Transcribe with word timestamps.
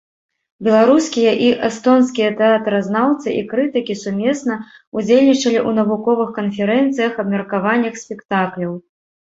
Беларускія 0.67 1.33
і 1.47 1.51
эстонскія 1.67 2.29
тэатразнаўцы 2.39 3.27
і 3.41 3.45
крытыкі 3.53 3.97
сумесна 4.03 4.59
удзельнічалі 4.97 5.59
ў 5.67 5.77
навуковых 5.83 6.29
канферэнцыях, 6.41 7.11
абмеркаваннях 7.23 7.93
спектакляў. 8.07 8.71